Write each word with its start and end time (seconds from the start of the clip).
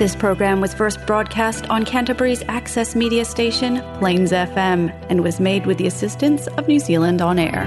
This 0.00 0.16
program 0.16 0.62
was 0.62 0.72
first 0.72 0.96
broadcast 1.06 1.68
on 1.68 1.84
Canterbury's 1.84 2.42
access 2.48 2.96
media 2.96 3.22
station, 3.26 3.82
Plains 3.98 4.32
FM, 4.32 4.88
and 5.10 5.22
was 5.22 5.38
made 5.38 5.66
with 5.66 5.76
the 5.76 5.86
assistance 5.86 6.46
of 6.56 6.66
New 6.66 6.78
Zealand 6.80 7.20
On 7.20 7.38
Air. 7.38 7.64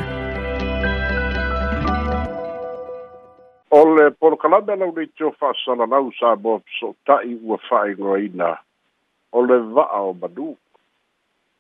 O 3.70 3.82
le 3.98 4.08
polokalana 4.18 4.74
launeitio 4.82 5.30
fa'asalalau 5.40 6.06
sa 6.20 6.32
moa 6.46 6.58
fesoota'i 6.66 7.36
ua 7.52 7.60
fa'aigoaina 7.70 8.50
o 9.30 9.38
Ole 9.44 9.60
va'a 9.78 10.02
o 10.10 10.18
manū 10.24 10.50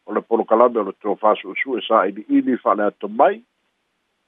o 0.08 0.10
le 0.18 0.26
polokalame 0.30 0.82
o 0.82 0.88
le 0.90 0.96
tofasu'esu'e 1.06 1.86
sa 1.92 2.02
ili'ili 2.10 2.58
fa'aleato 2.66 3.14
mai 3.22 3.38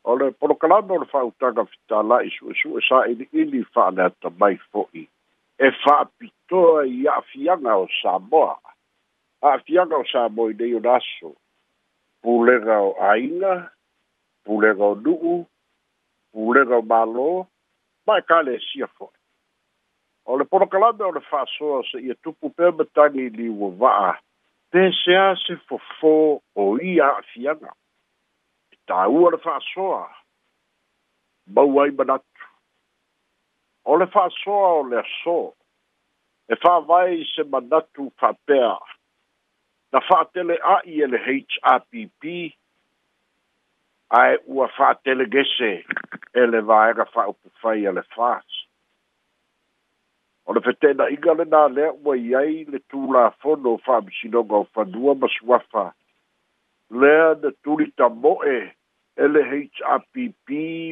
o 0.05 0.13
le 0.21 0.29
polokalame 0.31 0.93
o 0.93 1.01
le 1.01 1.09
fa'autaga 1.15 1.65
fitala'i 1.73 2.29
su'esu'e 2.37 2.85
sa 2.91 3.01
ili'ili 3.17 3.65
fa'aleato 3.73 4.29
mai 4.45 4.61
fo'i 4.69 5.07
e 5.57 5.69
toa 6.55 6.85
i 6.87 7.07
afianga 7.07 7.73
o 7.83 7.87
Samoa. 8.01 8.57
Afianga 9.53 9.95
ah, 9.95 9.99
o 9.99 10.05
Samoa 10.13 10.51
i 10.51 10.55
dei 10.59 10.73
o 10.75 10.79
naso. 10.79 11.29
Pulega 12.23 12.77
o 12.87 12.93
Ainga, 13.11 13.55
pulega 14.45 14.83
o 14.91 14.95
Nuu, 15.03 15.37
pulega 16.33 16.75
o 16.77 16.81
Malo, 16.91 17.29
mai 18.07 18.21
kale 18.29 18.55
e 18.55 18.59
sia 18.67 18.87
foi. 18.97 19.11
O 20.25 20.37
le 20.37 20.45
porokalame 20.45 21.03
o 21.05 21.11
le 21.11 21.21
fasoa 21.31 21.83
se 21.91 21.99
ia 22.07 22.15
tupu 22.23 22.45
pe 22.55 22.71
metani 22.77 23.23
li 23.37 23.47
ua 23.59 23.69
vaa, 23.81 24.13
te 24.71 24.87
se 25.03 25.13
a 25.23 25.35
se 25.43 25.55
fofo 25.67 26.15
o 26.55 26.63
i 26.79 26.93
afianga. 27.11 27.71
I 28.73 28.77
ta 28.87 28.99
ua 29.15 29.27
le 29.35 29.39
fasoa, 29.45 30.01
mau 31.53 31.77
ai 31.83 31.91
manatu. 31.97 32.47
O 33.91 33.99
le 34.01 34.07
fasoa 34.15 34.69
o 34.81 34.83
le 34.89 35.03
soa, 35.21 35.51
e 36.47 36.55
wha 36.63 36.81
mai 36.81 37.25
se 37.35 37.43
manatu 37.43 38.11
whapea. 38.21 38.77
Na 39.91 39.99
whaatele 40.09 40.57
a 40.63 40.75
i 40.85 41.01
ele 41.03 41.17
HRPP, 41.17 42.23
e 42.23 42.53
ai 44.09 44.37
ua 44.45 44.67
whaatele 44.77 45.25
gese 45.33 45.71
ele 46.33 46.59
vaega 46.69 47.05
whaopu 47.15 47.49
whai 47.63 47.81
le 47.95 48.03
whaas. 48.17 48.45
O 50.45 50.53
le 50.53 50.61
whetena 50.65 51.09
inga 51.09 51.33
le 51.33 51.45
nā 51.55 51.63
le 51.75 51.85
ua 52.05 52.15
iai 52.17 52.65
le 52.71 52.79
tūla 52.91 53.23
whono 53.41 53.77
whaamisinoga 53.85 54.55
o 54.61 54.67
whanua 54.75 55.13
masuafa. 55.21 55.85
Lea 56.99 57.27
na 57.41 57.49
tūrita 57.65 58.09
moe 58.21 58.57
ele 59.23 59.41
HRPP 59.49 60.47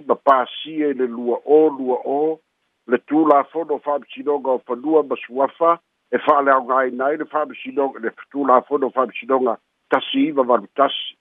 ma 0.07 0.15
pāsia 0.27 0.89
ele 0.93 1.05
lua 1.07 1.37
o 1.45 1.61
lua 1.77 1.99
o 2.17 2.21
le 2.87 2.97
tu 2.99 3.25
la 3.25 3.43
fono 3.51 3.77
fa 3.79 3.97
bi 3.99 4.05
sidonga 4.13 4.51
o 4.51 4.57
fa 4.59 4.75
dua 4.75 5.03
ba 5.03 5.15
suafa 5.15 5.79
e 6.11 6.17
fa 6.19 6.41
le 6.41 6.51
aunga 6.51 6.83
i 6.85 6.91
nai 6.91 7.17
le 7.17 7.25
fa 7.25 7.45
bi 7.45 7.55
sidonga 7.55 7.99
le 7.99 8.09
tu 8.31 8.45
la 8.45 8.61
fono 8.61 8.89
fa 8.89 9.05
bi 9.05 9.13
sidonga 9.19 9.57
tasi 9.89 10.27
iwa 10.27 10.43
varu 10.43 10.67
tasi 10.75 11.15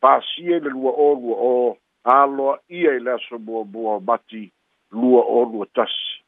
pa 0.00 0.20
sie 0.32 0.58
le 0.60 0.70
lua 0.70 0.90
o 0.96 1.14
lua 1.14 1.36
o 1.38 1.76
aloa 2.04 2.58
ia 2.68 2.92
i 2.92 2.96
e 2.96 3.00
lea 3.00 3.18
so 3.28 3.38
mua 3.38 3.64
mua 3.64 4.00
mati 4.00 4.50
lua 4.90 5.22
o 5.28 5.44
lua 5.44 5.66
tasi 5.74 6.24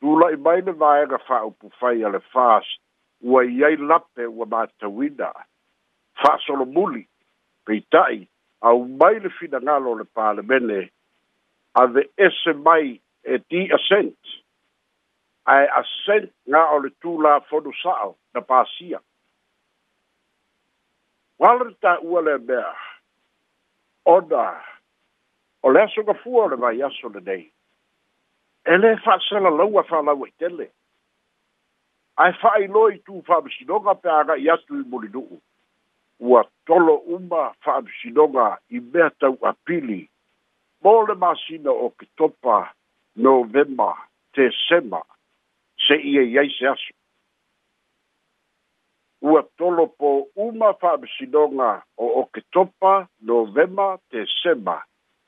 tu 0.00 0.18
la 0.18 0.30
i 0.32 0.36
mai 0.36 0.60
le 0.62 0.72
vaenga 0.72 1.18
fa 1.18 1.44
upu 1.44 1.70
fai 1.78 2.04
ale 2.04 2.18
faas 2.18 2.66
ua 3.20 3.44
iai 3.44 3.76
lape 3.76 4.26
ua 4.26 4.46
mātawina 4.46 5.30
fa 6.18 6.34
solo 6.46 6.64
muli 6.64 7.06
peitai 7.64 8.26
au 8.60 8.84
mai 8.88 9.20
le 9.20 9.28
finagalo 9.30 9.94
le 9.98 10.04
palemene 10.04 10.90
a 11.74 11.84
e 11.98 12.10
ese 12.16 12.52
mai 12.52 13.00
e 13.24 13.34
ti 13.48 13.70
a 13.72 13.78
cent 13.78 14.18
ae 15.44 15.66
a 15.66 15.82
cent 16.04 16.30
ga 16.52 16.68
o 16.74 16.78
le 16.78 16.90
tula 17.00 17.40
fono 17.48 17.72
sa'o 17.82 18.14
na 18.34 18.40
pasia 18.40 19.00
uala 21.38 21.64
le 21.64 21.74
ta'ua 21.80 22.20
le 22.22 22.36
mea 22.46 22.72
o 24.04 24.20
le 25.70 25.80
asogafua 25.82 26.44
o 26.44 26.48
le 26.48 26.56
vai 26.56 26.82
aso 26.82 27.08
lenei 27.08 27.48
e 28.64 28.72
lē 28.76 28.96
fa'asalalaua 29.04 29.82
fa'alaua 29.88 30.28
i 30.28 30.32
tele 30.38 30.68
ae 32.16 32.32
fa'ailoa 32.42 32.92
i 32.94 32.98
tu 32.98 33.22
fa'amasinoga 33.26 33.94
pe 34.02 34.08
aga'i 34.10 34.50
atu 34.54 34.76
i 34.76 34.84
molinu'u 34.90 35.40
ua 36.20 36.44
tolo 36.66 37.00
do? 37.30 37.52
fa'amasinoga 37.64 38.58
i 38.76 38.80
mea 38.80 39.08
tau'apili 39.20 40.08
mo 40.82 41.02
le 41.06 41.14
masina 41.14 41.70
o 41.70 41.88
ke 41.96 42.06
topa 42.18 42.58
novemba 43.16 43.90
tesema 44.34 45.00
se 45.86 45.96
ia 46.12 46.24
iai 46.26 46.50
se 46.50 46.66
aso 46.70 46.94
ua 49.22 49.42
tolo 49.58 49.86
po 49.98 50.10
uma 50.34 50.72
fa'amasinoga 50.82 51.68
o 51.96 52.06
oketopa 52.22 53.06
novemba 53.30 53.86
tesema 54.10 54.80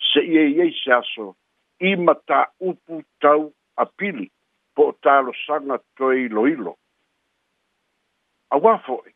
se 0.09 0.25
ia 0.26 0.44
iai 0.50 0.72
se 0.82 0.92
aso 0.92 1.28
i 1.78 1.94
mataupu 1.97 3.03
tau 3.22 3.53
apili 3.76 4.26
po 4.75 4.88
o 4.91 4.97
talosaga 5.06 5.78
toe 5.97 6.25
iloilo 6.26 6.75
auā 8.50 8.75
fo'i 8.86 9.15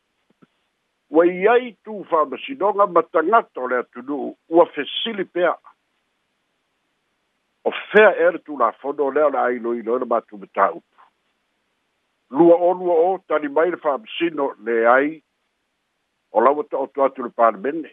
ua 1.11 1.27
iai 1.27 1.73
tu 1.83 1.99
fa'amasinoga 2.09 2.87
ma 2.93 3.03
o 3.61 3.67
le 3.67 3.75
atunu'u 3.83 4.35
ua 4.49 4.65
fesili 4.71 5.25
pea 5.25 5.51
o 7.69 7.71
fea 7.93 8.11
e 8.17 8.31
le 8.33 8.37
tulafono 8.39 9.03
o 9.05 9.11
lea 9.11 9.25
o 9.25 9.29
le 9.29 9.37
ailoilo 9.39 9.93
ai 9.93 9.99
le 10.01 10.05
matumatāupu 10.13 10.95
lua 12.37 12.55
o 12.69 12.73
lua 12.73 12.95
o 13.09 13.17
tani 13.27 13.47
mai 13.47 13.69
le 13.69 13.77
faamasino 13.85 14.45
leai 14.65 15.09
o 16.31 16.41
laua 16.41 16.63
to'oto 16.71 17.03
atu 17.05 17.23
le 17.23 17.29
palemene 17.29 17.91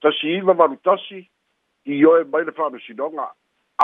tasi 0.00 0.26
iva 0.38 0.52
valutasi 0.56 1.20
i 1.92 2.00
oe 2.04 2.24
mai 2.32 2.44
le 2.48 2.54
faamasinoga 2.58 3.28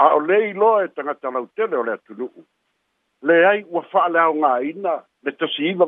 a 0.01 0.03
o 0.17 0.19
lē 0.27 0.37
iloa 0.49 0.83
e 0.85 0.87
tagata 0.95 1.29
lautele 1.33 1.77
o 1.77 1.83
le 1.85 1.93
atunu'u 1.93 2.45
leai 3.29 3.61
ua 3.69 3.81
fa'aleaogāina 3.91 4.93
le 5.23 5.31
tasi 5.39 5.69
iva 5.73 5.85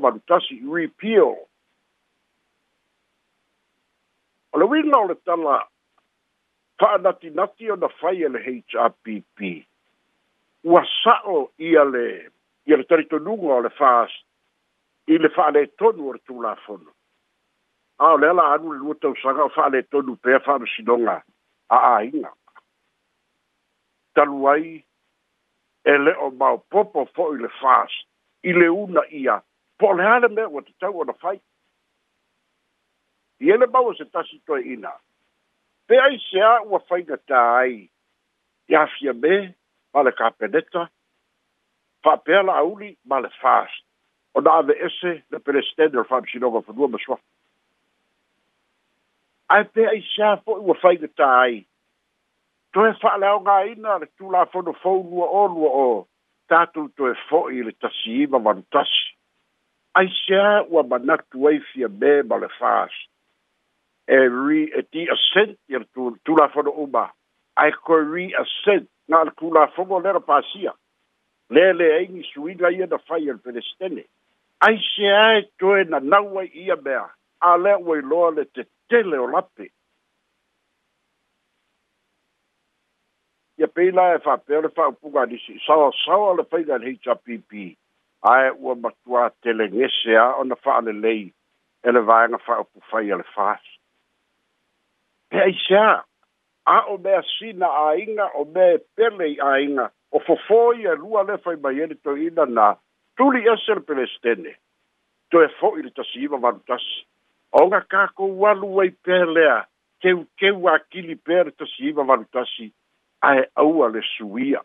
i 0.54 0.64
repeal 0.78 1.34
o 4.54 4.60
le 4.60 4.66
uiga 4.70 5.00
o 5.02 5.08
le 5.10 5.16
tala 5.26 5.58
fa'anatinati 6.80 7.70
ona 7.72 7.88
fai 7.88 8.22
e 8.24 8.30
le 8.30 8.40
hrpp 8.40 9.40
ua 10.64 10.82
sa'o 11.04 11.52
ia 11.58 11.84
le 11.84 12.32
ia 12.66 12.78
le 12.78 12.84
talitonuga 12.86 13.54
o 13.56 13.62
le 13.62 13.70
fas 13.80 14.12
i 15.14 15.18
le 15.18 15.30
fa'alētonu 15.32 16.10
o 16.10 16.16
le 16.16 16.20
tulafono 16.28 16.92
a 18.04 18.12
o 18.12 18.18
le 18.18 18.28
ala 18.30 18.48
anu 18.56 18.74
le 18.74 18.80
lua 18.80 18.98
tausaga 19.00 19.46
o 19.48 19.54
fa'alētonu 19.56 20.18
pea 20.20 20.40
fa'amasinoga 20.46 21.18
a 21.72 21.80
āiga 21.96 22.32
talu 24.16 24.48
ai 24.52 24.76
e 25.92 25.96
le'o 26.04 26.32
maopopo 26.32 27.06
fo'i 27.16 27.40
le 27.40 27.52
fas 27.62 27.94
i 28.44 28.52
le 28.54 28.68
una 28.68 29.08
ia 29.16 29.40
po 29.80 29.94
o 29.94 29.96
le 29.98 30.04
ā 30.12 30.20
le 30.24 30.28
mea 30.30 30.52
ua 30.52 30.66
tatau 30.68 31.00
ona 31.08 31.16
fai 31.24 31.40
ia 33.48 33.56
le 33.58 33.68
mau 33.68 33.94
e 33.94 33.96
se 34.02 34.10
tasi 34.12 34.42
toe 34.46 34.62
ina 34.76 34.92
Peaisia 35.88 36.50
ua 36.62 36.82
whaigata 36.90 37.40
ai. 37.58 37.90
Ia 38.70 38.88
fia 38.88 39.14
me, 39.14 39.54
ma 39.94 40.02
le 40.04 40.12
kapeneta. 40.12 40.90
Whapea 42.04 42.42
la 42.44 42.64
ma 43.06 43.20
le 43.20 43.30
fast. 43.42 43.84
O 44.34 44.42
na 44.42 44.52
ave 44.58 44.74
ese, 44.86 45.24
le 45.32 45.40
pelestende 45.40 45.98
o 45.98 46.06
whamsinova 46.10 46.64
whanua 46.68 46.88
maswa. 46.88 47.18
Ai 49.50 49.64
Peaisia 49.66 50.38
po 50.46 50.54
ua 50.60 50.76
whaigata 50.84 51.28
ai. 51.44 51.66
Toe 52.74 52.92
whaalaonga 53.02 54.00
le 54.00 54.08
tula 54.18 54.46
whono 54.54 54.72
o 54.74 55.48
lua 55.54 55.70
o. 55.70 56.08
e 56.50 56.88
toe 56.98 57.14
fo'i 57.30 57.64
le 57.64 57.72
tasi 57.74 58.24
ima 58.24 58.38
wantasi. 58.38 59.06
Ai 59.98 60.08
sea 60.26 60.66
ua 60.70 60.82
manatu 60.84 61.48
ai 61.48 61.60
fia 61.60 61.88
me 61.88 62.22
ma 62.24 62.36
le 62.38 62.50
e 64.08 64.18
ri 64.30 64.72
e 64.76 64.82
ti 64.84 65.08
a 65.10 65.16
sent 65.34 65.58
ya 65.68 65.80
tu 65.94 66.16
tu 66.24 66.36
la 66.36 66.48
fo 66.48 66.62
uba 66.84 67.12
ai 67.58 67.72
ko 67.72 67.96
ri 67.98 68.34
a 68.36 68.44
sent 68.64 68.84
e 68.86 68.88
na 69.08 69.22
al 69.22 69.32
kula 69.32 69.68
fo 69.76 69.84
go 69.86 69.98
le 70.00 70.20
pasia 70.20 70.74
le 71.50 71.74
le 71.74 71.92
ai 71.98 72.08
ni 72.08 72.24
sui 72.32 72.54
la 72.56 72.70
ia 72.70 72.86
da 72.86 72.98
fire 72.98 73.38
per 73.38 73.58
estene 73.58 74.06
ai 74.62 74.78
se 74.78 75.10
ai 75.12 75.50
to 75.60 75.76
e 75.78 75.84
na 75.84 76.00
na 76.00 76.20
wa 76.22 76.44
ia 76.46 76.76
be 76.76 76.94
a 77.42 77.58
le 77.58 77.76
we 77.82 78.02
lo 78.02 78.30
le 78.30 78.46
te 78.46 78.64
tele 78.90 79.18
o 79.18 79.26
lape 79.28 79.72
ia 83.58 83.68
pe 83.68 83.92
la 83.92 84.14
e 84.16 84.20
fa 84.20 84.38
pe 84.38 84.62
le 84.62 84.70
fa 84.70 84.92
pu 84.92 85.10
ga 85.12 85.26
di 85.26 85.38
sa 85.66 85.90
sa 86.06 86.16
le 86.38 86.44
fa 86.46 86.62
ga 86.62 86.78
le 86.78 86.94
hpp 86.94 87.52
ai 88.22 88.50
wa 88.54 88.76
matua 88.76 89.32
tele 89.42 89.66
ngese 89.74 90.12
e 90.14 90.18
a 90.18 90.36
ona 90.38 90.56
fa 90.56 90.80
le 90.82 90.92
lei 90.94 91.34
ele 91.82 92.00
vai 92.06 92.28
na 92.30 92.38
fa 92.38 92.64
pu 92.64 92.80
fa 92.90 93.02
ia 93.02 93.16
le 93.18 93.24
fa 93.34 93.58
pe 95.30 95.36
ai 95.42 95.54
sa 95.68 96.04
a 96.66 96.76
o 96.94 96.98
mea 96.98 97.22
sina 97.38 97.68
a 97.68 97.96
inga 97.98 98.30
o 98.42 98.46
mea 98.54 98.78
pele 98.96 99.36
a 99.52 99.60
inga 99.62 99.92
o 100.12 100.20
fofoi 100.20 100.82
e 100.90 100.94
lua 101.04 101.22
le 101.24 101.38
fai 101.44 101.56
mai 101.64 101.80
ene 101.84 101.96
to 102.04 102.12
ina 102.28 102.46
na 102.46 102.68
tuli 103.18 103.42
esel 103.54 103.80
pele 103.88 104.06
stene 104.16 104.52
to 105.30 105.38
e 105.44 105.48
fo 105.60 105.68
ili 105.80 105.92
tasi 105.92 106.20
ima 106.26 106.38
vanu 106.38 106.60
tasi 106.68 106.98
o 107.52 107.62
nga 107.68 107.80
kako 107.94 108.24
walu 108.42 108.70
wei 108.76 108.92
pelea 109.06 109.58
keu 110.02 110.22
keu 110.40 110.68
a 110.70 110.80
kili 110.92 111.16
pere 111.16 111.52
tasi 111.52 111.82
ima 111.90 112.04
vanu 112.10 112.26
tasi 112.36 112.66
a 113.22 113.30
e 113.42 113.44
aua 113.64 113.88
le 113.90 114.02
suia 114.16 114.62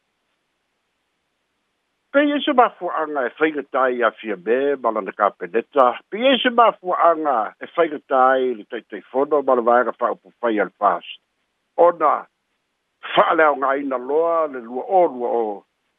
Pe 2.10 2.18
e 2.20 2.40
se 2.44 2.52
mafu 2.52 2.86
anga 3.02 3.20
e 3.28 3.30
whaiga 3.38 3.62
tai 3.70 4.02
a 4.02 4.10
fia 4.10 4.36
me, 4.36 4.74
mala 4.82 5.00
na 5.00 5.12
ka 5.12 5.30
peneta. 5.30 5.86
Pe 6.10 6.18
e 6.30 6.38
se 6.42 6.50
mafu 6.50 6.90
anga 7.10 7.54
e 7.62 7.66
whaiga 7.74 7.98
tai 8.08 8.40
le 8.58 8.64
tei 8.64 8.82
tei 8.90 9.02
whono, 9.12 9.42
mala 9.42 9.62
vaira 9.62 9.94
wha 10.00 10.10
upu 10.10 10.32
whai 10.42 10.58
al 10.58 10.70
pas. 10.80 11.04
Ona, 11.86 12.10
wha 13.14 13.34
leo 13.38 13.54
ngā 13.62 13.70
ina 13.82 13.96
loa, 14.08 14.48
le 14.50 14.58
lua 14.58 14.82
o 14.82 15.00
lua 15.06 15.28
o, 15.28 15.44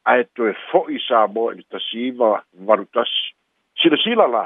a 0.03 0.17
e 0.19 0.23
to 0.35 0.49
e 0.51 0.53
fo 0.69 0.83
i 0.91 0.99
sa 0.99 1.27
mo 1.31 1.47
e 1.51 1.61
le 1.61 1.63
tasi 1.71 2.03
iwa 2.09 2.43
varutas. 2.69 3.11
Sila 3.81 3.95
sila 4.03 4.27
la. 4.27 4.43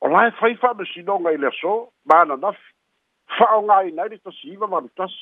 O 0.00 0.12
lai 0.14 0.30
whai 0.38 0.54
wha 0.62 0.72
me 0.78 0.84
sino 0.94 1.18
ngai 1.18 1.36
le 1.42 1.50
so, 1.58 1.90
mana 2.06 2.36
nafi. 2.36 2.62
Wha 3.36 3.50
o 3.58 3.66
ngā 3.66 3.80
ina 3.90 4.06
e 4.06 4.14
le 4.14 4.18
tasi 4.22 4.54
iwa 4.54 4.66
varutas. 4.78 5.14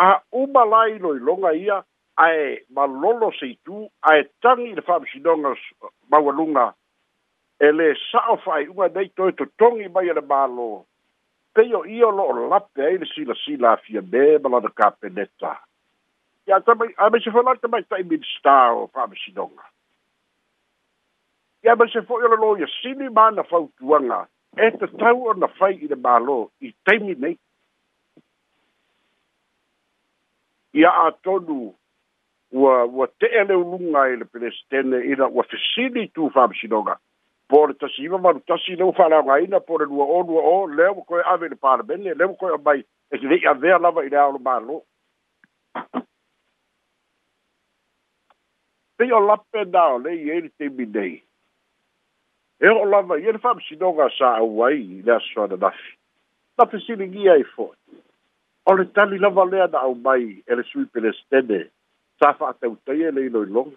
A 0.00 0.22
umalai 0.32 0.98
loi 1.02 1.18
longa 1.20 1.52
ia, 1.52 1.82
ae 2.18 2.60
malolo 2.74 3.32
se 3.32 3.46
itu 3.54 3.88
ae 4.02 4.24
tagi 4.42 4.66
i 4.70 4.74
le 4.74 4.82
fa'amasinoga 4.82 5.54
maualuga 6.10 6.72
e 7.60 7.70
lē 7.72 7.92
sa'o 8.10 8.36
fa'ai'uga 8.44 8.88
nei 8.94 9.08
toe 9.16 9.32
totogi 9.38 9.86
mai 9.88 10.10
e 10.10 10.16
le 10.18 10.22
mālō 10.32 10.68
pei 11.54 11.70
o 11.78 11.84
ia 11.86 12.06
o 12.08 12.10
lo'o 12.10 12.48
lape 12.50 12.82
ai 12.84 12.98
le 12.98 13.06
silasila 13.12 13.72
afia 13.72 14.02
me 14.02 14.24
ma 14.42 14.50
lana 14.56 14.70
kapeneta 14.78 15.54
ia 16.50 16.60
tamai 16.66 16.90
a 16.96 17.08
mai 17.10 17.20
se 17.22 17.30
foi 17.30 17.44
lata 17.46 17.68
mai 17.70 17.82
ta'i 17.86 18.02
minista 18.04 18.58
o 18.74 18.86
fa'amasinoga 18.88 19.64
ia 21.64 21.76
mai 21.78 21.88
se 21.94 22.02
fo'i 22.10 22.24
o 22.26 22.32
le 22.34 22.40
lo 22.42 22.52
ia 22.58 22.66
sili 22.82 23.08
mana 23.14 23.42
fautuaga 23.46 24.24
e 24.56 24.70
tatau 24.80 25.28
ona 25.36 25.48
fai 25.58 25.74
i 25.78 25.86
le 25.86 25.94
mālō 26.02 26.40
i 26.66 26.74
taimi 26.84 27.14
nei 27.14 27.38
ia 30.74 30.90
atonu 31.06 31.77
ua 32.50 32.84
ua 32.84 33.06
te'e 33.06 33.40
e 33.42 33.44
le 33.44 33.54
ulunga 33.54 34.06
i 34.08 34.16
le 34.16 34.24
pelestene 34.24 35.02
ina 35.12 35.26
ua 35.28 35.42
fesili 35.44 36.08
tu 36.12 36.30
fa'amasinoga 36.32 36.94
po 37.48 37.66
le 37.66 37.74
tasi 37.74 38.02
iva 38.02 38.18
malutasi 38.18 38.76
le 38.76 38.84
ua 38.84 38.92
fa'alaogaina 38.92 39.60
po 39.60 39.78
le 39.78 39.84
lua 39.84 40.04
o 40.04 40.22
lua 40.22 40.42
o 40.42 40.66
lea 40.66 40.90
ua 40.92 41.04
koe 41.04 41.22
ave 41.22 41.46
i 41.46 41.50
le 41.50 41.56
palamene 41.56 42.14
lea 42.14 42.26
ua 42.28 42.36
koe 42.36 42.54
a 42.54 42.58
mai 42.64 42.80
e 43.10 43.16
lei 43.18 43.46
avea 43.46 43.78
lava 43.78 44.04
i 44.04 44.08
le 44.08 44.16
aolo 44.16 44.38
mālō 44.38 44.80
pei 48.96 49.12
o 49.12 49.20
lape 49.20 49.64
nao 49.64 49.98
lei 49.98 50.30
ai 50.30 50.36
e 50.38 50.40
le 50.40 50.48
taimi 50.58 50.86
nei 50.86 51.22
e 52.60 52.68
o'o 52.68 52.84
lava 52.84 53.20
ia 53.20 53.28
e 53.28 53.32
le 53.32 53.38
fa'amasinoga 53.44 54.08
sa 54.16 54.36
au 54.40 54.64
ai 54.64 54.80
i 54.80 55.02
le 55.02 55.12
asoana 55.20 55.56
nafi 55.56 55.96
na 56.58 56.66
fesiligia 56.66 57.36
i 57.44 57.44
fo'i 57.54 57.76
o 58.68 58.72
le 58.76 58.88
tali 58.96 59.18
lava 59.18 59.44
lea 59.44 59.66
na 59.68 59.78
au 59.84 59.94
mai 59.94 60.40
e 60.46 60.54
le 60.56 60.62
sui 60.64 60.84
pelestene 60.86 61.68
tafa 62.18 62.50
atau 62.54 62.76
tai 62.84 63.02
e 63.06 63.10
le 63.10 63.22
i 63.30 63.30
long 63.30 63.70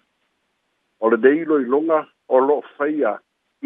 o 1.00 1.06
le 1.10 1.18
dei 1.22 1.44
lo 1.46 1.60
i 1.62 1.66
longa 1.66 2.00
o 2.28 2.38
lo 2.38 2.62
feia 2.78 3.14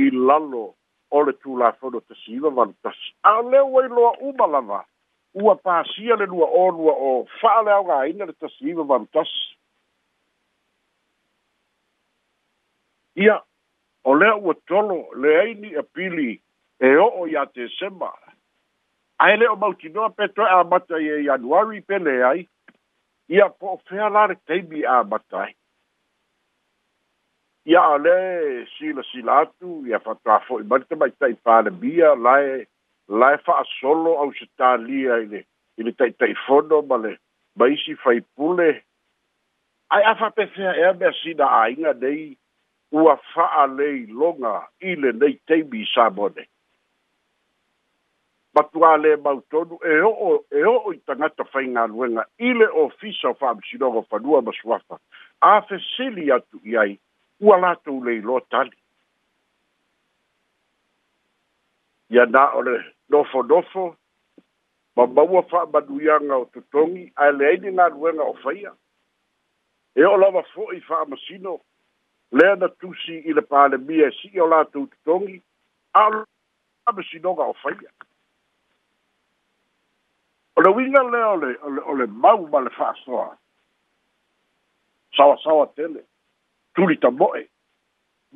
i 0.03 0.09
lalo 0.11 0.75
o 1.11 1.19
le 1.23 1.33
tu 1.41 1.57
la 1.57 1.71
fono 1.79 1.99
te 2.01 2.13
siva 2.23 2.49
vantas 2.51 2.97
a 3.23 3.39
le 3.41 3.59
o 3.63 3.79
i 3.81 3.87
loa 3.89 4.13
umalava 4.19 4.81
ua 5.33 5.55
pasia 5.55 6.15
le 6.15 6.25
lua 6.27 6.45
o 6.47 6.67
lua 6.69 6.93
o 7.09 7.25
faa 7.41 7.61
le 7.63 7.71
aunga 7.71 7.95
aina 8.03 8.25
le 8.25 8.35
te 8.39 8.47
siva 8.59 8.83
vantas 8.83 9.31
ia 13.15 13.39
o 14.03 14.13
le 14.13 14.29
ua 14.43 14.53
tolo 14.67 15.01
le 15.21 15.39
aini 15.43 15.75
a 15.75 15.79
e 15.83 15.83
pili 15.83 16.31
e 16.79 16.87
o 16.99 17.07
o 17.23 17.27
ya 17.27 17.45
te 17.47 17.67
sema 17.79 18.11
a 19.17 19.31
ele 19.31 19.47
o 19.47 19.55
mautinoa 19.55 20.09
petoe 20.11 20.49
a 20.49 20.63
mata 20.67 20.99
i 20.99 21.07
e 21.07 21.23
januari 21.31 21.79
pele 21.81 22.15
ai 22.23 22.41
ia 23.29 23.49
po 23.49 23.79
fea 23.89 24.09
lare 24.09 24.35
teimi 24.47 24.83
a 24.85 24.95
matai 25.11 25.53
ia 27.71 27.81
ale 27.81 28.15
sila 28.77 29.03
sila 29.11 29.35
atu 29.41 29.71
ia 29.89 29.99
fatua 29.99 30.39
foi 30.47 30.63
mani 30.73 30.85
tamai 30.89 31.11
tai 31.21 31.33
pālemia 31.45 32.09
lae 32.27 32.55
lae 33.23 33.37
solo 33.79 34.11
au 34.21 34.31
se 34.33 34.45
tālia 34.59 35.13
ile 35.25 35.45
ile 35.77 35.91
tai 35.97 36.33
fono 36.45 36.81
ma 36.81 36.97
le 36.97 37.17
ma 37.57 37.65
fai 37.65 37.95
faipule 38.03 38.81
Ai 39.95 40.01
a 40.09 40.13
fa'apefea 40.19 40.71
ea 40.81 40.93
mea 40.99 41.11
sina 41.21 41.45
āiga 41.61 41.91
nei 42.01 42.23
ua 42.99 43.13
fa'aleiloga 43.33 44.53
i 44.81 44.91
lenei 45.01 45.33
teimi 45.47 45.77
i 45.81 45.85
samoa 45.93 46.29
nei 46.35 46.47
matua 48.55 48.97
le 48.97 49.15
mau 49.23 49.41
tonu 49.51 49.75
e 49.83 49.95
o 50.01 50.29
e 50.49 50.61
o 50.71 50.93
i 50.93 50.97
tangata 51.05 51.43
fai 51.51 51.65
ngā 51.75 51.83
luenga 51.91 52.23
i 52.47 52.53
le 52.55 52.67
ofisa 52.83 53.29
o 53.33 53.35
whaamisinongo 53.41 54.01
whanua 54.11 54.39
maswafa 54.47 54.95
a 55.49 55.61
fesili 55.67 56.31
atu 56.31 56.61
i 56.63 56.77
ai 56.83 56.93
ua 57.41 57.57
latu 57.57 57.97
le 58.05 58.13
ilo 58.21 58.39
tali. 58.49 58.71
Ia 62.15 62.25
nā 62.25 62.45
o 62.55 62.61
le 62.63 62.77
nofo 63.09 63.43
nofo 63.49 63.85
ma 64.95 65.05
maua 65.07 65.43
wha 65.51 65.65
manuianga 65.73 66.35
o 66.37 66.45
tutongi 66.45 67.11
a 67.15 67.25
le 67.35 67.47
aini 67.51 67.75
ngā 67.75 67.89
luenga 67.91 68.23
o 68.23 68.37
whaia. 68.43 68.71
E 69.95 70.03
o 70.03 70.15
lawa 70.17 70.43
fo 70.55 70.69
i 70.75 70.79
whaamasino 70.87 71.59
lea 72.31 72.55
na 72.55 72.69
tusi 72.79 73.17
i 73.19 73.33
le 73.35 73.41
pāle 73.43 73.77
mia 73.77 74.07
e 74.07 74.11
si 74.21 74.31
i 74.31 74.39
o 74.41 74.47
latu 74.47 74.87
tutongi 74.95 75.41
a 75.93 76.07
lo 76.09 76.23
whaamasinonga 76.85 77.43
o 77.51 77.55
whaia 77.63 77.91
o 80.55 80.61
le 80.61 80.69
winga 80.75 81.01
le 81.03 81.19
o 81.23 81.35
le 81.35 81.51
o 81.63 81.69
le 81.69 81.81
o 81.81 81.93
le 81.93 82.07
mau 82.07 82.47
ma 82.47 82.59
le 82.61 82.69
fa'asoa 82.69 83.37
sawa 85.15 85.37
sawa 85.43 85.67
tele 85.75 85.99
tuli 86.75 86.97
ta 86.99 87.09
moe 87.11 87.41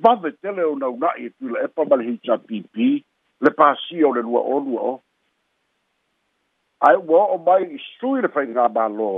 vave 0.03 0.31
tele 0.41 0.63
ona 0.67 0.87
unai 0.91 1.25
e 1.25 1.29
tuila 1.37 1.59
epa 1.65 1.81
ma 1.87 1.95
le 1.95 2.03
hpp 2.13 3.03
le 3.45 3.49
pasia 3.59 4.07
o 4.07 4.11
le 4.13 4.21
lua 4.21 4.41
o 4.41 4.59
lua 4.59 4.81
o 4.91 5.01
ae 6.89 6.97
ua 7.07 7.23
o'o 7.31 7.37
mai 7.47 7.63
i 7.77 7.79
sui 7.99 8.21
le 8.21 8.27
faiga 8.35 8.67
mālō 8.75 9.09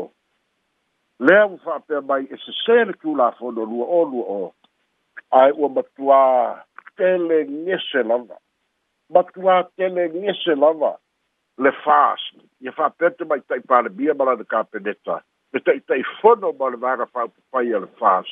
lea 1.25 1.47
ua 1.49 1.57
fa'apea 1.65 2.01
mai 2.05 2.23
e 2.29 2.37
sesē 2.45 2.83
le 2.85 2.93
tulafono 3.01 3.65
lua 3.65 3.85
o 3.97 4.03
lua 4.13 4.25
o 4.45 4.53
ae 5.41 5.51
ua 5.57 5.71
matuā 5.75 6.21
tele 6.97 7.41
gese 7.49 8.05
lava 8.07 8.37
matuā 9.13 9.61
tele 9.77 10.09
gese 10.13 10.53
lava 10.61 10.93
le 11.65 11.71
fast 11.83 12.33
ia 12.61 12.71
fa'apete 12.71 13.25
ma 13.25 13.35
ita'i 13.41 13.61
palemia 13.71 14.13
ma 14.13 14.27
lana 14.29 14.43
kapeneta 14.53 15.17
me 15.53 15.59
ta'ita'i 15.67 16.03
fono 16.21 16.53
ma 16.59 16.69
le 16.73 16.77
vaga 16.85 17.05
fa'aupupai 17.13 17.73
a 17.77 17.81
le 17.85 17.89
fas 18.01 18.29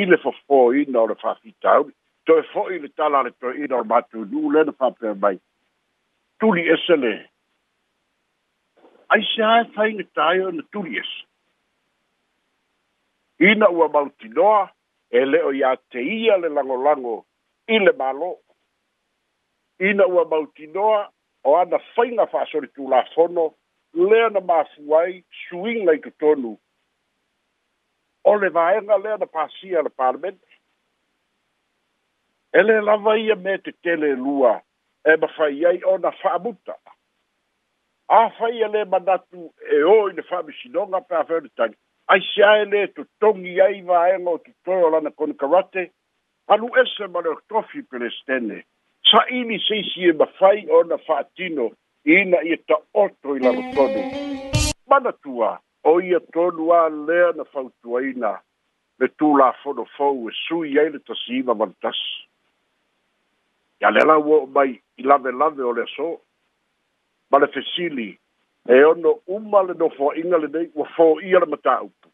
i 0.00 0.04
le 0.10 0.16
fofoina 0.24 0.98
o 1.02 1.06
le 1.10 1.14
fa'afitauli 1.22 1.92
toe 2.26 2.42
fo'i 2.52 2.78
le 2.84 2.88
tala 3.00 3.18
a 3.20 3.26
le 3.28 3.32
toeina 3.40 3.76
o 3.80 3.82
le 3.84 3.88
matunū 3.92 4.52
lena 4.56 4.72
fa'apea 4.80 5.14
mai 5.24 5.36
tuli 6.40 6.64
ese 6.76 6.96
le 7.04 7.14
ai 9.16 9.22
se 9.32 9.42
ae 9.52 9.68
faigatā 9.76 10.30
i 10.40 10.44
ona 10.48 10.64
tuli 10.72 10.96
ese 11.02 11.18
ina 13.52 13.68
ua 13.78 13.90
mautinoa 13.98 14.64
e 15.20 15.24
le 15.32 15.42
o 15.50 15.52
iā 15.60 15.76
te 15.92 16.00
ia 16.16 16.36
le 16.40 16.48
lagolago 16.56 17.18
i 17.76 17.84
le 17.84 17.92
mālō 18.00 18.32
ina 19.92 20.08
ua 20.16 20.24
mautinoa 20.32 21.00
o 21.48 21.56
ana 21.56 21.78
whainga 21.96 22.24
wha 22.32 22.42
asori 22.42 22.68
tū 22.76 22.88
la 22.90 23.02
whono, 23.16 23.52
lea 23.94 24.28
na 24.34 24.40
māfuai, 24.50 25.24
suing 25.46 25.86
lai 25.88 25.96
tu 26.04 26.10
tonu. 26.20 26.52
O 28.28 28.34
le 28.36 28.50
vaenga 28.56 28.98
lea 29.00 29.16
na 29.20 29.26
pāsia 29.38 29.80
le 29.86 29.90
parlament. 29.90 30.38
E 32.52 32.60
le 32.62 32.78
lava 32.84 33.14
ia 33.20 33.36
me 33.36 33.56
te 33.64 33.72
tele 33.84 34.10
lua, 34.24 34.52
e 35.08 35.16
ma 35.20 35.28
whai 35.38 35.64
ai 35.72 35.80
o 35.88 35.96
na 36.04 36.12
whaamuta. 36.22 36.76
A 38.18 38.20
whai 38.36 38.60
a 38.64 38.68
e 38.68 38.72
le 38.76 38.84
manatu 38.84 39.48
e 39.72 39.80
o 39.96 39.98
i 40.10 40.16
le 40.18 40.24
whaamishinonga 40.30 41.00
pe 41.08 41.16
a 41.16 41.24
whaamitangi. 41.28 41.78
Ai 42.12 42.20
se 42.34 42.44
ae 42.44 42.64
le 42.72 42.84
tu 42.96 43.04
tongi 43.20 43.56
ai 43.60 43.80
vaenga 43.88 44.36
o 44.36 44.42
tu 44.44 44.52
toro 44.64 44.90
lana 44.96 45.10
kone 45.16 45.34
karate, 45.40 45.90
alu 46.52 46.68
ese 46.84 47.08
ma 47.08 47.24
le 47.24 47.36
tofi 47.48 47.82
pe 47.82 47.98
le 48.04 48.12
stene. 48.20 48.64
saʻili 49.10 49.58
seisi 49.68 50.08
e 50.08 50.12
mafai 50.12 50.66
ona 50.70 50.96
fa'atino 50.98 51.70
ina 52.16 52.40
ia 52.44 52.56
ta'oto 52.68 53.36
i 53.36 53.40
lalotonu 53.40 54.00
manatua 54.90 55.52
o 55.90 56.00
ia 56.00 56.20
tonu 56.32 56.72
a 56.76 56.82
lea 57.06 57.28
na 57.36 57.44
fautuaina 57.52 58.32
le 59.00 59.08
tulafonofou 59.18 60.28
e 60.28 60.32
sui 60.48 60.78
ai 60.80 60.90
le 60.92 60.98
tasiima 61.08 61.54
malatasi 61.54 62.28
ia 63.80 63.90
le 63.90 64.04
lau 64.10 64.22
oo 64.34 64.46
mai 64.46 64.70
i 64.96 65.02
lavelave 65.02 65.62
o 65.62 65.72
le 65.72 65.82
aso 65.88 66.20
ma 67.30 67.38
le 67.38 67.46
fesili 67.54 68.08
e 68.68 68.76
ono 68.84 69.10
uma 69.26 69.62
le 69.62 69.72
nofoaʻiga 69.74 70.36
lenei 70.42 70.68
ua 70.74 70.86
foia 70.96 71.24
e 71.36 71.40
le 71.40 71.46
mataupu 71.54 72.06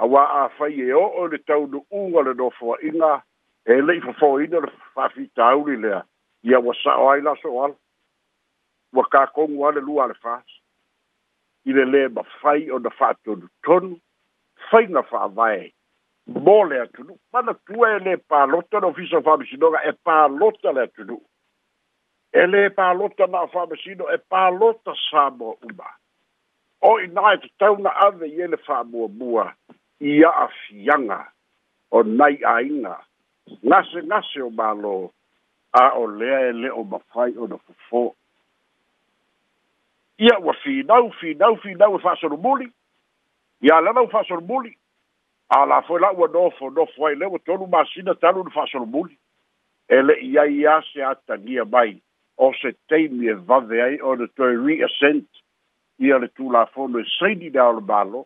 auā 0.00 0.22
afai 0.44 0.80
e 0.88 0.92
o'o 0.94 1.26
i 1.26 1.30
le 1.34 1.38
taunu'uga 1.48 2.20
le 2.28 2.32
nofoaʻiga 2.40 3.12
e 3.64 3.72
le 3.80 4.00
fa 4.00 4.12
fo 4.18 4.38
i 4.40 4.46
le 4.48 4.60
fa 4.94 5.08
fi 5.08 5.26
tau 5.36 5.66
li 5.66 5.76
le 5.78 6.00
ia 6.50 6.58
wa 6.58 6.74
sa 6.82 6.96
ai 7.10 7.20
la 7.22 7.34
so 7.42 7.62
al 7.64 7.74
wa 8.92 9.04
ka 9.10 9.26
ko 9.34 9.46
ngwa 9.48 9.70
le 9.74 9.80
lu 9.80 10.00
al 10.02 10.14
fa 10.20 10.42
i 11.66 11.72
le 11.72 11.84
le 11.86 12.08
ba 12.08 12.22
fai 12.40 12.70
o 12.70 12.78
da 12.78 12.90
fa 12.90 13.12
to 13.24 13.36
ton 13.64 13.98
fai 14.70 14.86
na 14.86 15.02
fa 15.02 15.28
vai 15.28 15.72
bo 16.26 16.62
le 16.64 16.86
tu 16.94 17.02
lu 17.02 17.18
pa 17.30 17.42
na 17.42 17.52
tu 17.66 17.84
e 17.86 17.98
le 17.98 18.16
pa 18.16 18.44
lo 18.46 18.62
to 18.70 18.80
no 18.80 18.92
fi 18.92 19.06
so 19.06 19.20
fa 19.22 19.36
bisi 19.36 19.54
e 19.86 19.92
pa 20.04 20.26
lo 20.26 20.50
to 20.58 20.72
le 20.72 20.86
tu 20.86 21.04
lu 21.04 21.20
e 22.32 22.46
le 22.46 22.68
pa 22.70 22.92
lo 22.92 23.08
to 23.16 23.26
na 23.26 23.46
fa 23.46 23.66
bisi 23.66 23.94
no 23.94 24.08
e 24.10 24.18
pa 24.18 24.48
lo 24.50 24.72
to 24.84 24.94
sa 25.10 25.30
bo 25.30 25.54
u 25.62 25.68
ba 25.74 25.88
o 26.82 26.98
i 26.98 27.06
na 27.06 27.32
e 27.34 27.48
tau 27.58 27.78
na 27.78 27.90
ave 28.06 28.26
i 28.26 28.46
le 28.46 28.56
fa 28.56 28.82
bo 28.84 29.06
bua 29.08 29.54
ia 30.00 30.28
a 30.30 30.48
fianga 30.58 31.22
o 31.90 32.02
nai 32.02 32.40
a 32.42 32.58
inga 32.62 32.98
laselase 33.62 34.42
o 34.42 34.50
malo 34.50 35.12
a 35.72 35.84
o 36.02 36.06
lea 36.18 36.40
e 36.50 36.52
lē 36.62 36.70
o 36.74 36.82
mafai 36.92 37.30
ona 37.42 37.56
fofō 37.64 38.02
ia 40.24 40.36
ua 40.44 40.54
finau 40.62 41.10
finau 41.20 41.56
finau 41.62 41.96
e 41.98 42.02
fa'asolomuli 42.02 42.68
ia 43.66 43.80
lana 43.80 44.00
u 44.02 44.06
e 44.06 44.12
fa'asolomuli 44.12 44.72
a 45.48 45.66
la 45.66 45.80
foi 45.82 46.00
la 46.00 46.10
ua 46.12 46.28
nofo 46.28 46.70
nofo 46.70 47.06
ai 47.06 47.16
le 47.16 47.26
ua 47.26 47.38
tolu 47.38 47.66
masina 47.66 48.14
talu 48.14 48.44
na 48.44 48.50
fa'asolomuli 48.50 49.16
e 49.88 50.02
le'i 50.02 50.38
ai 50.38 50.52
iā 50.62 50.80
se 50.92 51.02
atagia 51.04 51.64
mai 51.64 51.98
o 52.38 52.52
se 52.62 52.72
taimi 52.88 53.26
e 53.28 53.34
vave 53.34 53.82
ai 53.82 53.98
o 54.00 54.14
le 54.14 54.26
toe 54.36 54.52
reascent 54.56 55.28
ia 55.98 56.18
le 56.18 56.28
tulafono 56.28 56.98
e 56.98 57.04
saini 57.18 57.50
lea 57.50 57.64
o 57.68 57.74
le 57.80 57.84
mālō 57.90 58.24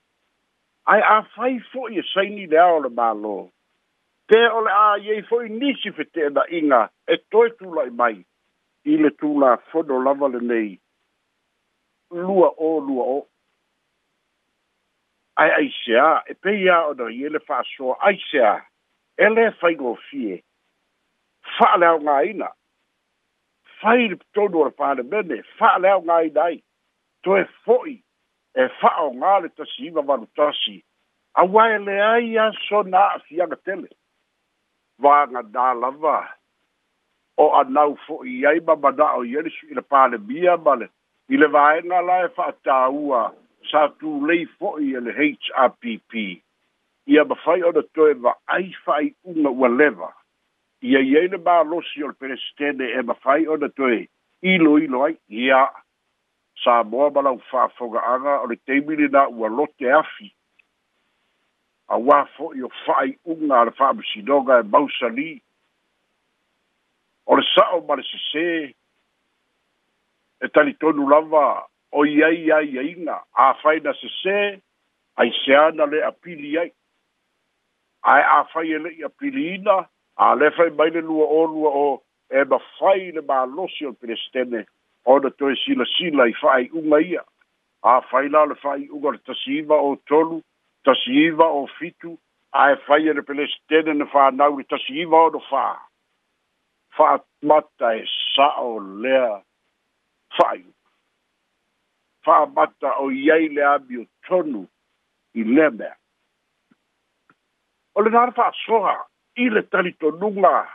ae 0.94 1.00
afai 1.14 1.58
fo'i 1.72 1.98
e 2.02 2.06
saini 2.12 2.46
lea 2.46 2.66
o 2.74 2.80
le 2.80 2.88
mālō 2.88 3.36
pe 4.28 4.38
ole 4.58 4.70
a 4.72 4.98
ye 5.02 5.22
foi 5.28 5.48
nisi 5.48 5.90
fete 5.92 6.30
da 6.34 6.42
inga 6.50 6.88
e 7.08 7.16
toi 7.30 7.48
tu 7.58 7.72
lai 7.74 7.90
mai 7.90 8.24
ile 8.84 9.10
tu 9.10 9.38
la 9.40 9.56
fodo 9.70 9.98
lava 10.04 10.28
le 10.28 10.40
nei 10.40 10.78
lua 12.10 12.48
o 12.56 12.78
lua 12.80 13.04
o 13.16 13.18
ai 15.36 15.50
ai 15.58 15.68
se 15.78 15.94
a 16.02 16.22
e 16.30 16.34
pe 16.34 16.50
ia 16.58 16.78
o 16.90 16.94
da 16.94 17.06
ile 17.10 17.38
fa 17.38 17.62
so 17.76 17.92
ai 18.00 18.18
se 18.30 18.38
a 18.42 18.56
ele 19.18 19.50
fai 19.60 19.74
go 19.74 19.94
fie 20.10 20.42
fa 21.58 21.76
le 21.78 21.88
nga 22.02 22.22
ina 22.30 22.48
fai 23.82 24.10
to 24.34 24.48
do 24.48 24.70
fa 24.76 24.94
le 24.94 25.02
bene 25.02 25.42
fa 25.58 25.78
le 25.78 25.90
nga 26.02 26.14
ai 26.16 26.30
dai 26.30 26.56
to 27.22 27.36
e 27.36 27.44
foi 27.64 28.02
e 28.58 28.66
fa 28.80 28.90
o 29.06 29.10
nga 29.14 29.38
le 29.46 29.48
tasi 29.48 29.90
va 29.94 30.02
valutasi 30.02 30.76
a 31.40 31.44
wa 31.46 31.64
ele 31.76 31.94
ai 32.02 32.34
a 32.38 32.46
so 32.66 32.82
na 32.82 33.18
fiaga 33.28 33.56
tele 33.64 33.88
vanga 34.98 35.42
da 35.42 35.72
lava 35.74 36.20
o 37.42 37.46
anau 37.60 37.96
fo 38.06 38.22
i 38.24 38.44
ai 38.46 38.60
ba 38.60 38.76
ba 38.76 38.92
da 38.96 39.12
o 39.18 39.22
yeri 39.24 39.52
i 39.70 39.74
le 39.74 39.82
pa 39.82 40.06
le 40.08 40.18
bia 40.18 40.56
ba 40.56 40.74
le 40.80 40.86
i 41.28 41.36
le 41.36 41.48
vai 41.52 41.80
na 41.84 42.00
la 42.00 42.16
e 42.24 42.28
fa 42.36 42.52
ta 42.64 42.88
ua 42.88 43.32
sa 43.70 43.88
tu 44.00 44.20
le 44.26 44.44
fo 44.58 44.78
i 44.80 44.94
e 44.96 45.00
le 45.00 45.12
hpp 45.12 46.12
i 47.12 47.18
a 47.18 47.24
bafai 47.24 47.62
o 47.62 47.72
de 47.72 47.82
toe 47.94 48.14
va 48.14 48.32
ai 48.46 48.72
fa 48.84 49.00
i 49.04 49.12
una 49.24 49.50
ua 49.50 49.68
leva 49.68 50.10
i 50.80 50.96
a 50.96 51.00
yei 51.04 51.28
le 51.28 51.36
ba 51.38 51.62
lo 51.62 51.82
si 51.82 52.02
o 52.02 52.08
le 52.08 52.14
presidente 52.24 52.88
e 52.92 53.02
bafai 53.02 53.42
o 53.46 53.56
de 53.56 53.68
toe 53.68 54.00
i 54.42 54.56
lo 54.64 54.78
i 54.78 54.86
lo 54.86 55.04
ai 55.04 55.16
i 55.28 55.50
a 55.60 55.64
sa 56.64 56.80
mo 56.82 57.10
ba 57.10 57.20
la 57.22 57.30
u 57.36 57.40
fa 57.50 57.68
foga 57.76 58.00
anga 58.14 58.40
o 58.40 58.46
le 58.48 58.56
teimili 58.66 59.08
na 59.12 59.26
ua 59.28 59.48
lote 59.52 59.92
afi 60.00 60.32
auā 61.92 62.24
fo'i 62.36 62.64
o 62.66 62.70
fa'ai'uga 62.84 63.58
a 63.60 63.64
le 63.68 63.72
fa'amasinoga 63.78 64.58
e 64.62 64.68
mausalī 64.74 65.28
o 67.26 67.36
le 67.38 67.44
sa'o 67.50 67.80
ma 67.86 67.94
le 68.00 68.04
sesē 68.08 68.46
e 70.44 70.48
talitonu 70.54 71.06
lava 71.12 71.44
o 71.92 72.02
i 72.04 72.22
ai 72.26 72.42
aiaiga 72.58 73.20
āfai 73.46 73.76
na 73.84 73.92
sesē 74.00 74.38
aiseā 75.22 75.62
na 75.78 75.86
le 75.92 76.02
apili 76.08 76.56
ai 76.58 76.72
ae 78.14 78.24
āfai 78.40 78.66
e, 78.70 78.74
e 78.74 78.78
le'i 78.88 79.04
apiliina 79.08 79.78
alefai 80.26 80.68
mai 80.78 80.90
le 80.90 81.00
lua 81.06 81.28
olua 81.38 81.70
o 81.84 81.88
e 82.30 82.42
mafai 82.50 83.12
le 83.14 83.22
mālosi 83.30 83.86
o 83.86 83.90
le 83.94 84.00
pelestene 84.02 84.66
ona 85.14 85.30
toe 85.38 85.54
silasila 85.62 86.26
i 86.32 86.36
fa'ai'uga 86.42 86.98
ia 87.12 87.22
āfai 87.94 88.26
la 88.34 88.42
o 88.42 88.50
le 88.52 88.58
fa'ai'uga 88.64 89.08
o 89.08 89.14
le 89.18 89.22
tasi 89.30 89.58
ima 89.62 89.74
o 89.78 89.94
tolu 90.10 90.42
tasi 90.86 91.10
iwa 91.10 91.46
o 91.50 91.66
fitu, 91.66 92.14
a 92.54 92.70
e 92.72 92.76
fai 92.86 93.08
ere 93.10 93.22
pele 93.22 93.44
stene 93.52 93.92
na 93.98 94.04
wha 94.06 94.30
nauri, 94.30 94.64
tasi 94.64 94.92
iwa 95.02 95.20
o 95.26 95.30
do 95.30 95.42
wha. 95.50 95.66
Wha 96.98 97.18
mata 97.42 97.88
e 97.96 98.06
sa 98.34 98.46
o 98.62 98.78
lea 98.78 99.42
whai. 100.38 100.62
Wha 102.26 102.46
mata 102.46 102.90
o 103.02 103.10
iei 103.10 103.48
le 103.50 103.62
abi 103.66 103.98
o 103.98 104.06
tonu 104.28 104.62
i 105.34 105.42
le 105.44 105.70
mea. 105.70 105.96
O 107.94 108.00
le 108.02 108.10
nara 108.10 108.30
wha 108.36 108.52
soha, 108.66 108.96
i 109.42 109.48
le 109.50 109.62
tani 109.66 109.92
tonunga, 109.98 110.68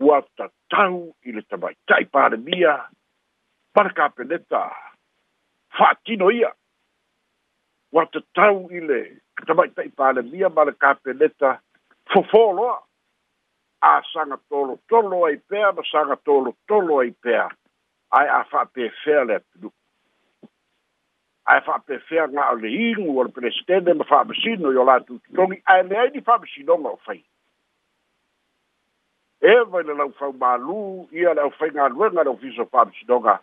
ua 0.00 0.18
ta 0.36 0.50
tau 0.68 1.14
i 1.22 1.30
le 1.32 1.42
tamai 1.46 1.74
tai 1.86 2.04
pāre 2.10 2.38
mia, 2.42 2.74
parka 3.72 4.08
peneta, 4.10 4.66
wha 5.78 5.94
tino 6.04 6.30
ia. 6.30 6.50
ua 7.92 8.06
tatau 8.06 8.68
i 8.72 8.80
le 8.80 9.00
tamaitaʻi 9.46 9.92
palemia 9.96 10.48
ma 10.48 10.64
le 10.64 10.72
kapeleta 10.72 11.58
fofoloa 12.12 12.74
a 13.82 14.00
saga 14.12 14.36
tolotolo 14.48 15.24
ai 15.26 15.36
pea 15.36 15.70
ma 15.76 15.82
saga 15.92 16.16
tolotolo 16.24 16.98
ai 17.02 17.10
pea 17.22 17.48
ae 18.18 18.28
a 18.38 18.44
faapefea 18.52 19.24
le 19.28 19.34
atunuku 19.36 19.78
ae 21.44 21.60
faapefea 21.66 22.26
ga'o 22.32 22.54
le 22.62 22.68
igu 22.88 23.18
o 23.20 23.24
le 23.24 23.32
pelestene 23.36 23.92
ma 23.94 24.04
fa'amasino 24.10 24.72
i 24.72 24.80
o 24.80 24.84
latou 24.88 25.18
totogi 25.28 25.62
ae 25.74 25.82
leai 25.82 26.08
ni 26.14 26.20
fa'amasinoga 26.24 26.88
o 26.96 27.00
fai 27.08 27.20
e 29.52 29.54
vai 29.70 29.84
le 29.84 29.94
laufau 30.00 30.32
mālū 30.32 30.80
ia 31.12 31.34
le 31.34 31.44
ʻaufaigaluega 31.44 32.24
le 32.24 32.30
ofiso 32.36 32.64
fa'amasinoga 32.72 33.36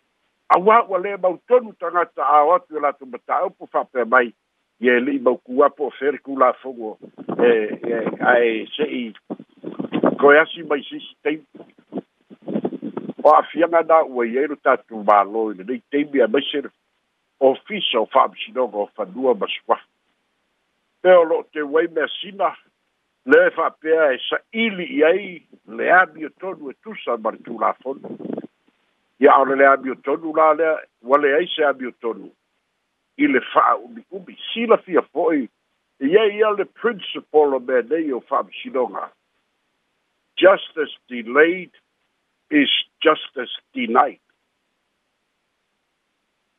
auā 0.54 0.78
ua 0.90 0.98
lē 0.98 1.12
mautonu 1.22 1.74
tagata 1.80 2.24
ao 2.26 2.56
atu 2.56 2.78
e 2.78 2.82
latou 2.82 3.06
mataupu 3.08 3.68
faapea 3.70 4.06
mai 4.06 4.32
ia 4.82 4.96
e 4.98 5.02
le'i 5.02 5.20
maukū 5.22 5.62
apo 5.66 5.88
o 5.88 5.92
felikulafogo 6.00 6.98
e 7.38 7.50
e 7.74 8.00
ae 8.32 8.64
se'i 8.76 9.02
koe 10.22 10.40
asi 10.42 10.64
mai 10.64 10.82
sisi 10.88 11.14
teipu 11.24 11.66
o 13.24 13.34
afiaga 13.36 13.84
na 13.92 14.02
ua 14.10 14.26
i 14.26 14.40
ai 14.40 14.48
lo 14.50 14.56
tatou 14.56 15.04
mālō 15.12 15.44
i 15.54 15.60
lenei 15.60 15.84
taimi 15.92 16.24
a 16.26 16.28
maise 16.28 16.64
ofisa 17.50 18.02
o 18.02 18.06
fa'amasinoga 18.16 18.78
o 18.78 18.88
fanua 18.98 19.36
ma 19.36 19.48
suafa 19.54 19.86
pea 21.02 21.20
o 21.20 21.28
lo'o 21.30 21.46
teu 21.54 21.78
ai 21.78 21.88
mea 21.94 22.08
sina 22.20 22.50
le 23.26 23.50
faapea 23.56 24.12
e 24.16 24.18
sa'ili 24.30 24.90
i 24.98 25.04
ai 25.14 25.32
le 25.78 25.92
ami 26.02 26.26
o 26.26 26.34
tonu 26.42 26.70
e 26.74 26.76
tusa 26.82 27.18
ma 27.22 27.32
le 27.38 27.46
tulafono 27.46 28.18
ia 29.20 29.38
o 29.38 29.44
le 29.46 29.56
lea 29.56 29.78
miotonu 29.78 30.34
la 30.36 30.54
lea 30.54 30.78
ua 31.02 31.18
leai 31.18 31.48
se 31.56 31.64
amiotonu 31.66 32.32
i 33.18 33.28
le 33.28 33.40
fa'aumi'umi 33.54 34.36
silafia 34.54 35.02
fo'i 35.02 35.50
ia 36.00 36.24
ia 36.26 36.50
le 36.52 36.64
principle 36.66 37.56
o 37.56 37.60
mea 37.60 37.82
nei 37.90 38.12
o 38.12 38.20
fa'amasinoga 38.20 39.12
justice 40.42 40.94
delayed 41.10 41.72
is 42.50 42.70
justice 43.04 43.54
denied 43.74 44.22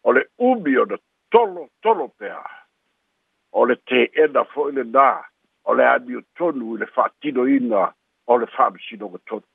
o 0.04 0.12
le 0.12 0.22
umi 0.38 0.76
ona 0.78 0.96
tolo 1.30 1.68
tolo 1.82 2.08
pea 2.18 2.44
o 3.52 3.64
le 3.66 3.76
te'ena 3.88 4.44
fo'i 4.52 4.72
lenā 4.76 5.10
o 5.64 5.74
le 5.74 5.86
amiotonu 5.96 6.74
i 6.74 6.78
le 6.78 6.86
fa'atinoina 6.94 7.82
o 8.30 8.38
le 8.38 8.46
fa'amasinoga 8.46 9.18
tonu 9.28 9.46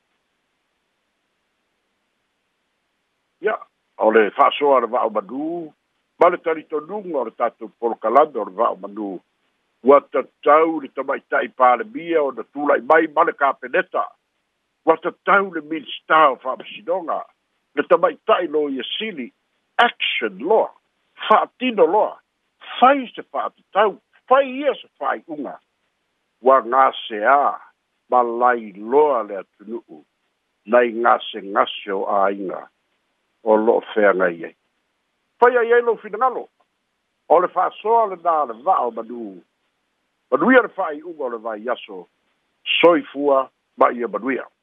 o 3.97 4.09
le 4.11 4.29
fa'asoa 4.37 4.79
le 4.81 4.87
va'o 4.93 5.09
manū 5.09 5.73
ma 6.19 6.27
le 6.29 6.37
talitonuga 6.45 7.17
o 7.19 7.23
le 7.27 7.31
tatou 7.39 7.69
polokalame 7.79 8.39
o 8.41 8.45
le 8.47 8.53
va'o 8.59 8.75
manū 8.83 9.09
ua 9.87 9.99
tatau 10.13 10.79
le 10.83 10.87
tama'ita'i 10.97 11.49
palemia 11.59 12.23
ona 12.29 12.43
tula'i 12.51 12.81
mai 12.89 13.07
ma 13.15 13.23
le 13.27 13.33
kapeneta 13.41 14.03
ua 14.85 14.95
tatau 15.05 15.53
le 15.55 15.61
minista 15.71 16.19
o 16.33 16.39
fa'amasinoga 16.43 17.21
le 17.75 17.83
tama'ita'i 17.91 18.47
lo 18.55 18.67
ia 18.69 18.83
sili 18.97 19.31
action 19.87 20.37
loa 20.49 20.71
fa'atino 21.27 21.85
loa 21.95 22.15
fai 22.79 23.07
se 23.15 23.21
fa'atatau 23.31 23.95
fai 24.27 24.45
ia 24.59 24.73
se 24.81 24.87
fa'ai'uga 24.99 25.55
ua 26.43 26.57
gaseā 26.69 27.47
ma 28.11 28.21
lai 28.41 28.73
loa 28.91 29.23
le 29.27 29.35
atunu'u 29.43 29.99
nai 30.71 30.87
gasegase 31.03 31.91
o 31.95 32.03
āiga 32.19 32.61
o 33.45 33.55
lo 33.55 33.79
fea 33.93 34.11
ngai 34.13 34.43
ai. 34.45 34.55
Pai 35.39 35.55
ai 35.57 35.71
ai 35.73 35.81
lo 35.81 35.95
fina 35.97 36.17
ngalo. 36.17 36.49
O 37.29 37.39
le 37.39 37.47
faa 37.47 37.69
soa 37.81 38.07
le 38.09 38.15
nā 38.15 38.33
le 38.49 38.55
vaa 38.63 38.81
o 38.87 38.91
manu. 38.91 39.39
Manuia 40.31 40.61
le 40.65 40.69
faa 40.73 40.91
i 40.97 41.01
unga 41.01 41.23
o 41.25 41.29
le 41.29 41.37
vaa 41.45 41.55
i 41.57 41.69
aso. 41.69 42.07
Soi 42.79 43.01
fua 43.13 43.49
ma 43.77 43.89
ia 43.93 44.07
manuia. 44.07 44.54